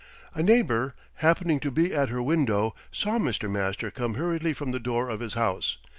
A 0.33 0.41
neighbor, 0.41 0.95
happening 1.17 1.59
to 1.59 1.69
be 1.69 1.93
at 1.93 2.09
her 2.09 2.23
window, 2.23 2.73
saw 2.91 3.19
Mr. 3.19 3.47
Master 3.47 3.91
come 3.91 4.15
hurriedly 4.15 4.51
from 4.51 4.71
the 4.71 4.79
door 4.79 5.07
of 5.07 5.19
his 5.19 5.35
house. 5.35 5.77